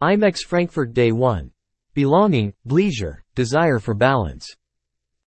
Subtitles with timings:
[0.00, 1.50] IMEX Frankfurt Day 1.
[1.92, 4.46] Belonging, Bleisure, Desire for Balance.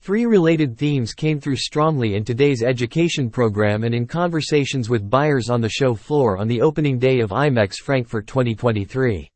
[0.00, 5.50] Three related themes came through strongly in today's education program and in conversations with buyers
[5.50, 9.30] on the show floor on the opening day of IMEX Frankfurt 2023.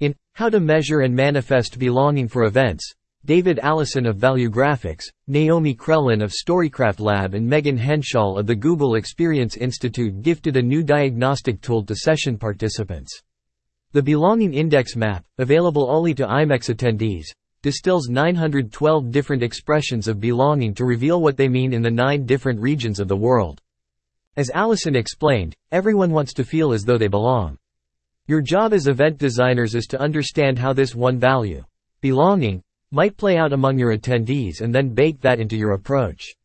[0.00, 2.84] In How to Measure and Manifest Belonging for Events,
[3.24, 8.96] David Allison of Valuegraphics, Naomi Crellin of Storycraft Lab and Megan Henshaw of the Google
[8.96, 13.22] Experience Institute gifted a new diagnostic tool to session participants.
[13.92, 17.24] The Belonging Index Map, available only to IMEX attendees,
[17.60, 22.60] distills 912 different expressions of belonging to reveal what they mean in the nine different
[22.60, 23.60] regions of the world.
[24.36, 27.58] As Allison explained, everyone wants to feel as though they belong.
[28.28, 31.64] Your job as event designers is to understand how this one value,
[32.00, 36.36] belonging, might play out among your attendees and then bake that into your approach.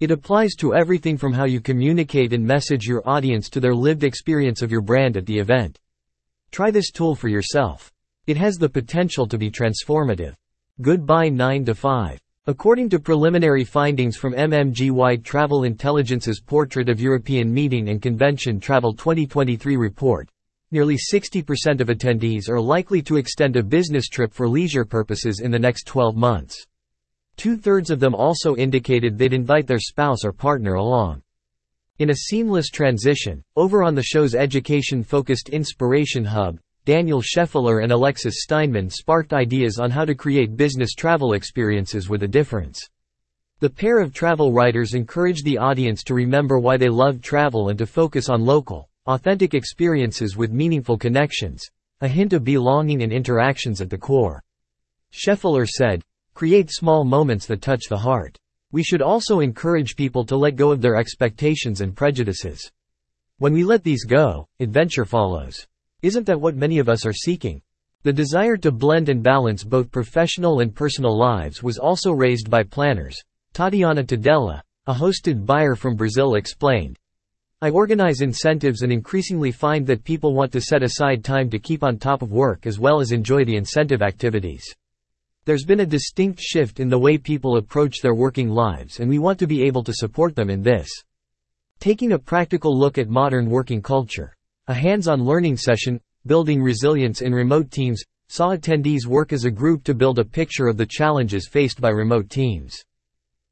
[0.00, 4.04] It applies to everything from how you communicate and message your audience to their lived
[4.04, 5.78] experience of your brand at the event.
[6.54, 7.90] Try this tool for yourself.
[8.28, 10.34] It has the potential to be transformative.
[10.80, 12.20] Goodbye 9 to 5.
[12.46, 18.94] According to preliminary findings from MMGY Travel Intelligence's Portrait of European Meeting and Convention Travel
[18.94, 20.28] 2023 report,
[20.70, 25.50] Nearly 60% of attendees are likely to extend a business trip for leisure purposes in
[25.50, 26.64] the next 12 months.
[27.36, 31.23] Two-thirds of them also indicated they'd invite their spouse or partner along.
[31.98, 38.42] In a seamless transition, over on the show's education-focused Inspiration Hub, Daniel Scheffler and Alexis
[38.42, 42.80] Steinman sparked ideas on how to create business travel experiences with a difference.
[43.60, 47.78] The pair of travel writers encouraged the audience to remember why they love travel and
[47.78, 51.62] to focus on local, Authentic experiences with meaningful connections.
[52.00, 54.42] A hint of belonging and interactions at the core.
[55.12, 58.38] Scheffler said, create small moments that touch the heart.
[58.74, 62.72] We should also encourage people to let go of their expectations and prejudices.
[63.38, 65.64] When we let these go, adventure follows.
[66.02, 67.62] Isn't that what many of us are seeking?
[68.02, 72.64] The desire to blend and balance both professional and personal lives was also raised by
[72.64, 73.16] planners.
[73.52, 76.98] Tatiana Tadella, a hosted buyer from Brazil explained,
[77.62, 81.84] I organize incentives and increasingly find that people want to set aside time to keep
[81.84, 84.64] on top of work as well as enjoy the incentive activities.
[85.46, 89.18] There's been a distinct shift in the way people approach their working lives and we
[89.18, 90.88] want to be able to support them in this.
[91.80, 94.34] Taking a practical look at modern working culture.
[94.68, 99.84] A hands-on learning session, Building Resilience in Remote Teams, saw attendees work as a group
[99.84, 102.82] to build a picture of the challenges faced by remote teams.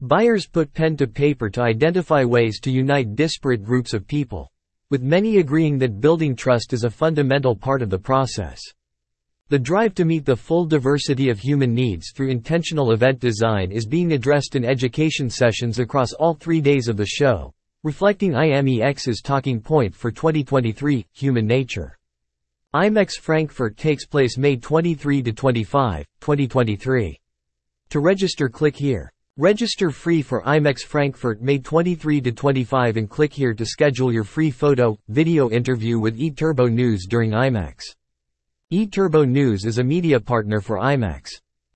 [0.00, 4.48] Buyers put pen to paper to identify ways to unite disparate groups of people.
[4.90, 8.60] With many agreeing that building trust is a fundamental part of the process.
[9.50, 13.84] The drive to meet the full diversity of human needs through intentional event design is
[13.84, 17.52] being addressed in education sessions across all three days of the show,
[17.82, 21.98] reflecting IMEX's talking point for 2023, Human Nature.
[22.76, 27.18] IMEX Frankfurt takes place May 23 to 25, 2023.
[27.88, 29.10] To register click here.
[29.36, 34.96] Register free for IMEX Frankfurt May 23-25 and click here to schedule your free photo,
[35.08, 37.96] video interview with eTurbo News during IMEX.
[38.72, 41.40] eTurbo News is a media partner for IMEX.